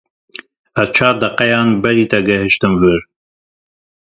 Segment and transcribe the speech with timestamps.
[0.81, 2.99] Ez çar deqeyan berî te gihîştim vir.